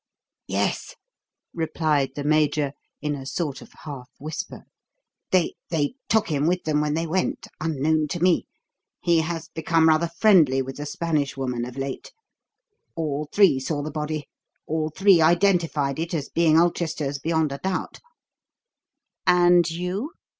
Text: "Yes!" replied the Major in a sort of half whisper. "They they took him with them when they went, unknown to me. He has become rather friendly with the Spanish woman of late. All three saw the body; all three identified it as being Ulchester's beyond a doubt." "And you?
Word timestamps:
"Yes!" 0.47 0.95
replied 1.53 2.13
the 2.15 2.23
Major 2.23 2.73
in 3.03 3.13
a 3.13 3.23
sort 3.23 3.61
of 3.61 3.71
half 3.83 4.09
whisper. 4.17 4.63
"They 5.29 5.53
they 5.69 5.93
took 6.09 6.27
him 6.29 6.47
with 6.47 6.63
them 6.63 6.81
when 6.81 6.95
they 6.95 7.05
went, 7.05 7.45
unknown 7.59 8.07
to 8.07 8.19
me. 8.19 8.47
He 9.03 9.19
has 9.19 9.49
become 9.49 9.87
rather 9.89 10.09
friendly 10.19 10.59
with 10.63 10.77
the 10.77 10.87
Spanish 10.87 11.37
woman 11.37 11.65
of 11.65 11.77
late. 11.77 12.11
All 12.95 13.29
three 13.31 13.59
saw 13.59 13.83
the 13.83 13.91
body; 13.91 14.27
all 14.65 14.89
three 14.89 15.21
identified 15.21 15.99
it 15.99 16.15
as 16.15 16.29
being 16.29 16.57
Ulchester's 16.57 17.19
beyond 17.19 17.51
a 17.51 17.59
doubt." 17.59 17.99
"And 19.27 19.69
you? 19.69 20.13